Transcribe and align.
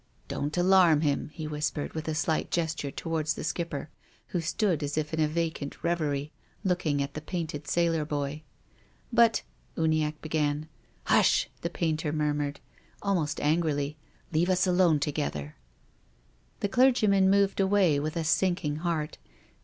"Don't 0.27 0.57
alarm 0.57 1.01
him," 1.01 1.29
he 1.31 1.45
whispered, 1.47 1.93
with 1.93 2.07
a 2.07 2.15
slight 2.15 2.49
gesture 2.49 2.89
towards 2.89 3.35
the 3.35 3.43
Skipper, 3.43 3.91
who 4.29 4.41
stood 4.41 4.81
as 4.81 4.97
if 4.97 5.13
in 5.13 5.19
a 5.19 5.27
vacant 5.27 5.83
reverie, 5.83 6.31
looking 6.63 7.03
at 7.03 7.13
the 7.13 7.21
painted 7.21 7.67
sailor 7.67 8.03
boy." 8.03 8.41
But 9.13 9.43
—"Uniacke 9.77 10.19
began." 10.19 10.67
Hush!" 11.13 11.49
the 11.61 11.69
painter 11.69 12.11
murmured, 12.11 12.61
almost 13.03 13.39
angrily." 13.41 13.95
Leave 14.33 14.49
us 14.49 14.65
alone 14.65 14.99
together." 14.99 15.55
The 16.61 16.69
clergyman 16.69 17.29
moved 17.29 17.59
away 17.59 17.99
with 17.99 18.15
a 18.17 18.23
sinking 18.23 18.77
heart. 18.77 19.19